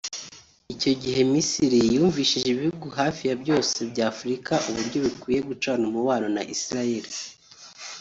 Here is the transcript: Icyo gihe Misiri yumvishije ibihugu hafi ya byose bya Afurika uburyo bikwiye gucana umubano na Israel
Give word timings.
Icyo 0.73 0.91
gihe 1.03 1.19
Misiri 1.31 1.79
yumvishije 1.93 2.47
ibihugu 2.51 2.87
hafi 2.99 3.21
ya 3.29 3.35
byose 3.41 3.75
bya 3.91 4.05
Afurika 4.13 4.53
uburyo 4.69 4.97
bikwiye 5.05 5.39
gucana 5.49 5.83
umubano 5.91 6.27
na 6.35 6.41
Israel 6.55 7.05